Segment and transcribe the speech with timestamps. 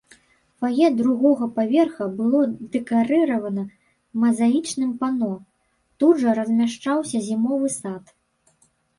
[0.61, 2.39] Фае другога паверха было
[2.75, 3.65] дэкарыравана
[4.23, 5.29] мазаічным пано,
[6.05, 8.03] тут жа размяшчаўся зімовы сад.